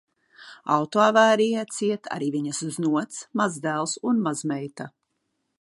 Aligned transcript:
Autoavārijā 0.75 1.65
cieta 1.75 2.13
arī 2.17 2.31
viņas 2.37 2.63
znots, 2.79 3.23
mazdēls 3.43 3.97
un 4.13 4.29
mazmeita. 4.31 4.93